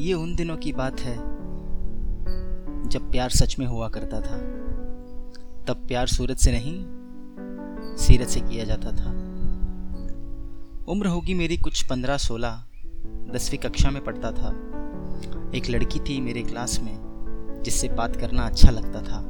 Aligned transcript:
ये 0.00 0.12
उन 0.12 0.36
दिनों 0.36 0.56
की 0.56 0.72
बात 0.72 1.00
है, 1.00 1.16
जब 2.88 3.10
प्यार 3.10 3.30
सच 3.30 3.58
में 3.58 3.66
हुआ 3.66 3.88
करता 3.88 4.20
था। 4.20 4.36
तब 5.64 5.84
प्यार 5.88 6.06
सूरत 6.06 6.36
से 6.36 6.52
नहीं 6.52 6.84
सीरत 7.96 8.28
से 8.28 8.40
किया 8.40 8.64
जाता 8.64 8.92
था। 8.92 9.10
उम्र 10.88 11.06
होगी 11.06 11.34
मेरी 11.34 11.56
कुछ 11.56 11.82
पंद्रह 11.82 12.16
सोलह, 12.16 12.64
दसवीं 13.30 13.58
कक्षा 13.58 13.90
में 13.90 14.04
पढ़ता 14.04 14.32
था। 14.32 14.48
एक 15.54 15.70
लड़की 15.70 16.00
थी 16.00 16.20
मेरे 16.20 16.42
क्लास 16.42 16.80
में, 16.80 16.98
जिससे 17.64 17.88
बात 17.88 18.16
करना 18.16 18.42
अच्छा 18.42 18.70
लगता 18.70 19.02
था। 19.02 19.22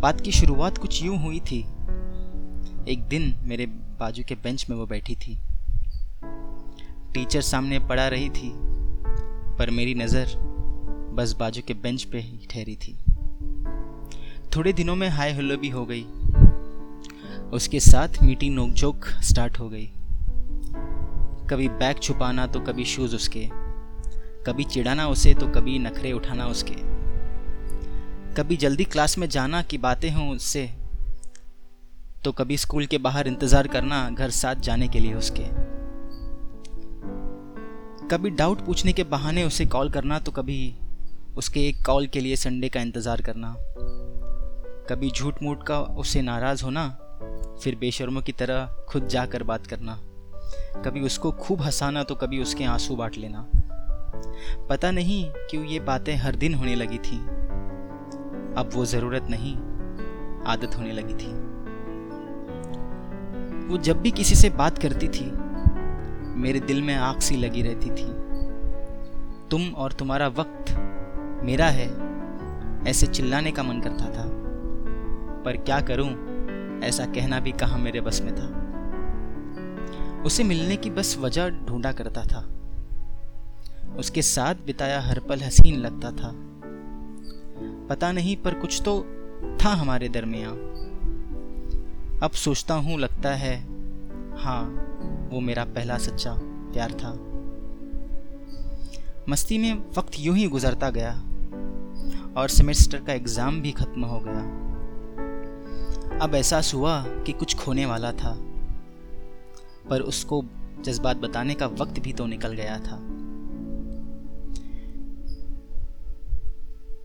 बात 0.00 0.20
की 0.20 0.32
शुरुआत 0.32 0.78
कुछ 0.78 1.02
यूँ 1.02 1.18
हुई 1.18 1.40
थी। 1.40 1.60
एक 2.88 3.06
दिन 3.08 3.34
मेरे 3.42 3.66
बाजू 4.00 4.22
के 4.28 4.34
बेंच 4.34 4.70
में 4.70 4.76
वो 4.76 4.86
बैठी 4.86 5.16
थी। 5.16 5.38
टीचर 7.14 7.40
सामने 7.40 7.78
पढ़ा 7.78 8.08
रही 8.08 8.30
थी। 8.30 8.73
पर 9.58 9.70
मेरी 9.70 9.94
नज़र 9.94 10.36
बस 11.14 11.32
बाजू 11.32 11.62
के 11.66 11.74
बेंच 11.74 12.04
पे 12.04 12.18
ही 12.18 12.46
ठहरी 12.50 12.76
थी। 12.76 12.96
थोड़े 14.56 14.72
दिनों 14.72 14.96
में 14.96 15.08
हाय 15.08 15.32
हल्लो 15.32 15.56
भी 15.56 15.68
हो 15.68 15.84
गई। 15.86 16.04
उसके 17.50 17.80
साथ 17.80 18.22
मीठी 18.22 18.50
नोकझोंक 18.50 19.04
स्टार्ट 19.22 19.58
हो 19.58 19.68
गई। 19.68 19.86
कभी 21.50 21.68
बैग 21.68 21.98
छुपाना 21.98 22.46
तो 22.46 22.60
कभी 22.60 22.84
शूज़ 22.84 23.14
उसके। 23.16 23.48
कभी 24.46 24.64
चिढ़ाना 24.64 25.08
उसे 25.08 25.34
तो 25.34 25.46
कभी 25.46 25.78
नखरे 25.78 26.12
उठाना 26.12 26.46
उसके। 26.46 26.74
कभी 28.34 28.56
जल्दी 28.56 28.84
क्लास 28.84 29.18
में 29.18 29.28
जाना 29.28 29.62
की 29.62 29.78
बातें 29.78 30.10
हों 30.10 30.28
उससे। 30.30 30.70
तो 32.24 32.32
कभी 32.32 32.56
स्कूल 32.56 32.86
के 32.86 32.98
बाहर 32.98 33.28
इंतज़ार 33.28 33.66
करना 33.66 34.08
घर 34.10 34.30
साथ 34.30 34.54
जाने 34.54 34.88
के 34.88 34.98
लिए 34.98 35.14
उसके। 35.14 35.63
कभी 38.10 38.30
डाउट 38.30 38.60
पूछने 38.60 38.92
के 38.92 39.04
बहाने 39.04 39.42
उसे 39.44 39.64
कॉल 39.66 39.90
करना 39.90 40.18
तो 40.18 40.32
कभी 40.32 40.74
उसके 41.36 41.60
एक 41.68 41.76
कॉल 41.86 42.06
के 42.06 42.20
लिए 42.20 42.36
संडे 42.36 42.68
का 42.68 42.80
इंतज़ार 42.80 43.20
करना। 43.22 43.54
कभी 44.88 45.10
झूठ 45.10 45.42
मूठ 45.42 45.62
का 45.62 45.78
उससे 45.80 46.22
नाराज़ 46.22 46.64
होना, 46.64 46.88
फिर 47.62 47.76
बेशर्मों 47.76 48.22
की 48.22 48.32
तरह 48.32 48.66
खुद 48.88 49.06
जाकर 49.08 49.42
बात 49.42 49.66
करना। 49.66 49.98
कभी 50.84 51.00
उसको 51.00 51.30
खूब 51.32 51.62
हंसाना 51.62 52.02
तो 52.02 52.14
कभी 52.14 52.42
उसके 52.42 52.64
आँसू 52.64 52.96
बांट 52.96 53.16
लेना। 53.16 53.46
पता 54.68 54.90
नहीं 54.90 55.24
क्यों 55.50 55.64
ये 55.64 55.80
बातें 55.80 56.14
हर 56.16 56.36
दिन 56.36 56.54
होने 56.54 56.74
लगी 56.74 56.98
थी। 56.98 57.18
अब 58.56 58.70
वो 58.74 58.84
ज़रूरत 58.84 59.26
नहीं, 59.30 59.54
आदत 60.46 60.76
होने 60.76 60.92
लगी 60.92 61.14
थी। 61.14 61.32
वो 63.68 63.78
जब 63.78 64.02
भी 64.02 64.10
किसी 64.10 64.34
से 64.34 64.50
बात 64.52 64.78
करती 64.78 65.08
थी 65.08 65.30
मेरे 66.36 66.60
दिल 66.60 66.82
में 66.82 66.94
आग 66.94 67.20
सी 67.20 67.36
लगी 67.36 67.62
रहती 67.62 67.90
थी। 67.90 68.06
तुम 69.50 69.68
और 69.74 69.92
तुम्हारा 69.92 70.28
वक्त 70.28 70.72
मेरा 71.44 71.66
है, 71.66 71.88
ऐसे 72.90 73.06
चिल्लाने 73.06 73.52
का 73.52 73.62
मन 73.62 73.80
करता 73.80 74.04
था। 74.04 74.24
पर 75.44 75.56
क्या 75.56 75.80
करूँ, 75.80 76.10
ऐसा 76.84 77.06
कहना 77.06 77.40
भी 77.40 77.52
कहा 77.52 77.76
मेरे 77.76 78.00
बस 78.00 78.20
में 78.20 78.34
था। 78.34 78.48
उसे 80.22 80.44
मिलने 80.44 80.76
की 80.76 80.90
बस 80.90 81.16
वजह 81.18 81.48
ढूंढा 81.48 81.92
करता 81.92 82.22
था। 82.22 82.46
उसके 83.96 84.22
साथ 84.22 84.54
बिताया 84.54 85.00
हर 85.00 85.18
पल 85.20 85.40
हसीन 85.40 85.76
लगता 85.76 86.10
था। 86.10 86.32
पता 87.88 88.12
नहीं, 88.12 88.36
पर 88.36 88.54
कुछ 88.54 88.82
तो 88.82 89.00
था 89.64 89.68
हमारे 89.68 90.08
दरमिया 90.08 90.50
अब 92.22 92.30
सोचता 92.30 92.74
हूँ, 92.74 92.98
लगता 92.98 93.30
है 93.30 93.56
हाँ 94.36 94.90
वो 95.34 95.40
मेरा 95.40 95.64
पहला 95.66 95.96
सच्चा 95.98 96.32
प्यार 96.72 96.92
था। 96.94 97.12
मस्ती 99.28 99.56
में 99.58 99.72
वक्त 99.96 100.18
यूँ 100.18 100.36
ही 100.36 100.46
गुजरता 100.48 100.90
गया 100.90 101.12
और 102.36 102.48
सेमेस्टर 102.48 102.98
का 102.98 103.12
एग्ज़ाम 103.12 103.60
भी 103.62 103.72
ख़त्म 103.72 104.04
हो 104.04 104.20
गया। 104.20 104.42
अब 106.18 106.34
एहसास 106.34 106.72
हुआ 106.74 107.00
कि 107.26 107.32
कुछ 107.32 107.56
खोने 107.56 107.86
वाला 107.86 108.12
था, 108.12 108.34
पर 109.90 110.00
उसको 110.02 110.42
जज्बात 110.84 111.16
बताने 111.16 111.54
का 111.54 111.66
वक्त 111.80 112.00
भी 112.00 112.12
तो 112.12 112.26
निकल 112.26 112.52
गया 112.52 112.78
था। 112.78 112.98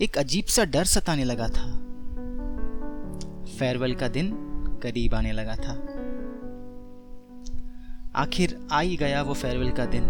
एक 0.00 0.18
अजीब 0.18 0.44
सा 0.46 0.64
डर 0.66 0.84
सताने 0.84 1.24
लगा 1.24 1.48
था। 1.48 1.66
फेयरवेल 3.48 3.94
का 3.94 4.08
दिन 4.10 4.32
करीब 4.82 5.14
आने 5.14 5.32
लगा 5.32 5.56
था। 5.56 5.74
आखिर 8.16 8.68
आ 8.72 8.80
ही 8.80 8.96
गया 8.96 9.22
वो 9.22 9.34
फेयरवेल 9.34 9.70
का 9.70 9.84
दिन। 9.86 10.04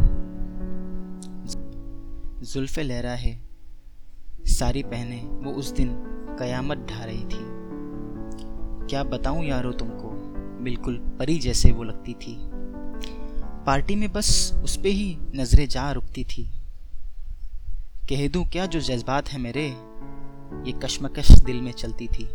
जुल्फे 2.42 2.82
लहरा 2.82 3.10
है 3.10 3.40
सारी 4.46 4.82
पहने, 4.82 5.16
वो 5.16 5.52
उस 5.52 5.70
दिन 5.70 5.88
कयामत 6.38 6.86
ढा 6.90 7.04
रही 7.04 7.24
थी। 7.24 7.44
क्या 8.88 9.04
बताऊँ 9.04 9.44
यारो 9.44 9.72
तुमको, 9.72 10.10
बिल्कुल 10.64 10.96
परी 11.18 11.38
जैसे 11.38 11.72
वो 11.72 11.82
लगती 11.82 12.14
थी। 12.14 12.36
पार्टी 13.66 13.96
में 13.96 14.12
बस 14.12 14.52
उस 14.64 14.76
पर 14.76 14.88
ही 14.88 15.18
नज़रें 15.34 15.68
जा 15.68 15.92
रुकती 15.92 16.24
थी। 16.24 16.44
कह 18.08 18.28
दूँ, 18.28 18.44
क्या 18.44 18.66
जो 18.66 18.80
जज्बात 18.80 19.28
है 19.28 19.38
मेरे, 19.38 19.66
ये 20.66 20.72
कश्मकश 20.72 21.30
दिल 21.30 21.60
में 21.60 21.72
चलती 21.72 22.06
थी। 22.06 22.28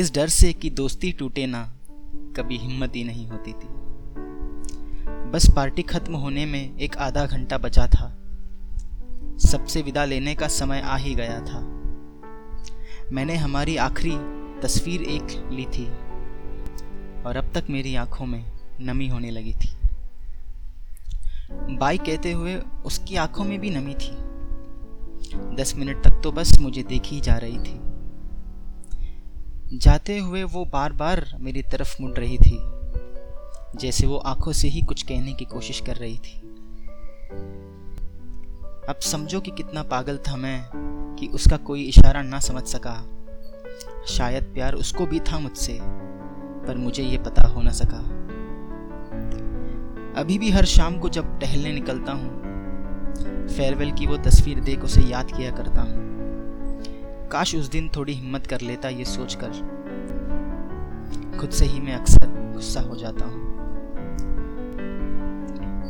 इस 0.00 0.14
डर 0.14 0.28
से 0.28 0.52
कि 0.52 0.70
दोस्ती 0.70 1.12
टूटे 1.12 1.46
ना, 1.46 1.64
कभी 2.36 2.58
हिम्मत 2.58 2.96
ही 2.96 3.04
नहीं 3.04 3.26
होती 3.28 3.52
थी। 3.52 3.83
बस 5.34 5.50
पार्टी 5.56 5.82
खत्म 5.82 6.14
होने 6.14 6.46
में 6.46 6.78
एक 6.78 6.96
आधा 6.96 7.26
घंटा 7.26 7.58
बचा 7.58 7.86
था। 7.86 8.08
सबसे 9.38 9.82
विदा 9.82 10.04
लेने 10.04 10.34
का 10.34 10.48
समय 10.48 10.80
आ 10.80 10.96
ही 10.96 11.14
गया 11.14 11.40
था। 11.40 11.60
मैंने 13.12 13.36
हमारी 13.36 13.76
आखिरी 13.76 14.10
तस्वीर 14.60 15.02
एक 15.02 15.50
ली 15.52 15.64
थी 15.64 15.86
और 17.22 17.36
अब 17.36 17.52
तक 17.54 17.64
मेरी 17.70 17.94
आँखों 17.94 18.26
में 18.26 18.52
नमी 18.80 19.08
होने 19.08 19.30
लगी 19.30 19.52
थी। 19.52 19.76
बाई 21.76 21.98
कहते 21.98 22.32
हुए 22.32 22.56
उसकी 22.84 23.16
आँखों 23.16 23.44
में 23.44 23.60
भी 23.60 23.70
नमी 23.70 23.94
थी। 23.94 24.16
दस 25.56 25.74
मिनट 25.76 26.04
तक 26.04 26.20
तो 26.24 26.32
बस 26.32 26.58
मुझे 26.60 26.82
देखी 26.82 27.20
जा 27.20 27.36
रही 27.36 27.58
थी। 27.58 27.80
जाते 29.78 30.18
हुए 30.18 30.42
वो 30.42 30.64
बार 30.64 30.92
बार 30.92 31.36
मेरी 31.40 31.62
तरफ़ 31.62 32.02
मुड़ 32.02 32.18
रही 32.18 32.38
थी। 32.38 32.73
जैसे 33.74 34.06
वो 34.06 34.16
आँखों 34.16 34.52
से 34.52 34.68
ही 34.68 34.82
कुछ 34.82 35.02
कहने 35.02 35.32
की 35.32 35.44
कोशिश 35.44 35.80
कर 35.80 35.96
रही 35.96 36.18
थी। 36.18 36.40
अब 38.88 38.98
समझो 39.00 39.40
कि 39.40 39.50
कितना 39.50 39.82
पागल 39.82 40.18
था 40.18 40.36
मैं 40.36 40.70
कि 41.18 41.26
उसका 41.26 41.56
कोई 41.56 41.82
इशारा 41.82 42.22
ना 42.22 42.38
समझ 42.38 42.62
सका। 42.62 42.94
शायद 44.06 44.44
प्यार 44.44 44.74
उसको 44.74 45.06
भी 45.06 45.20
था 45.20 45.38
मुझसे, 45.38 45.78
पर 46.66 46.76
मुझे 46.76 47.02
ये 47.02 47.18
पता 47.18 47.42
हो 47.42 47.62
ना 47.62 47.70
सका। 47.70 47.98
अभी 50.20 50.38
भी 50.38 50.50
हर 50.50 50.64
शाम 50.64 50.98
को 50.98 51.08
जब 51.08 51.38
टहलने 51.38 51.72
निकलता 51.72 52.12
हूँ 52.12 52.42
फेयरवेल 53.48 53.92
की 53.92 54.06
वो 54.06 54.16
तस्वीर 54.16 54.60
देख 54.60 54.80
उसे 54.80 55.00
याद 55.00 55.30
किया 55.30 55.50
करता 55.50 55.82
हूँ। 55.82 56.02
काश 57.28 57.54
उस 57.54 57.70
दिन 57.70 57.90
थोड़ी 57.96 58.12
हिम्मत 58.12 58.46
कर 58.46 58.60
लेता 58.60 58.88
ये 58.88 59.04
सोचकर। 59.04 59.50
खुद 61.40 61.50
से 61.50 61.64
ही 61.64 61.80
मैं 61.80 61.94
अक्सर 61.94 62.52
गुस्सा 62.54 62.80
हो 62.80 62.96
जाता 62.96 63.24
हूँ। 63.24 63.63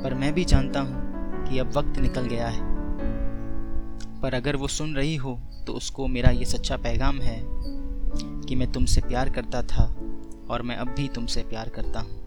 पर 0.04 0.14
मैं 0.14 0.32
भी 0.34 0.44
जानता 0.44 0.80
हूँ 0.80 1.46
कि 1.46 1.58
अब 1.58 1.72
वक्त 1.76 1.98
निकल 1.98 2.22
गया 2.22 2.48
है। 2.48 2.62
पर 4.20 4.34
अगर 4.34 4.56
वो 4.56 4.68
सुन 4.68 4.94
रही 4.96 5.16
हो 5.16 5.38
तो 5.66 5.72
उसको 5.72 6.06
मेरा 6.06 6.30
ये 6.30 6.44
सच्चा 6.44 6.76
पैगाम 6.76 7.20
है 7.20 7.40
कि 8.46 8.54
मैं 8.54 8.70
तुमसे 8.72 9.00
प्यार 9.00 9.30
करता 9.30 9.62
था 9.62 9.84
और 10.50 10.62
मैं 10.62 10.76
अब 10.76 10.88
भी 10.88 11.08
तुमसे 11.08 11.42
प्यार 11.42 11.68
करता 11.68 12.00
हूँ। 12.00 12.23